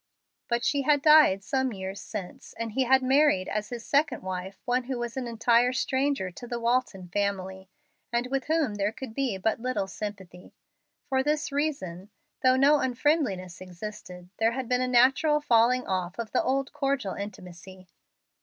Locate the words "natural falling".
14.87-15.85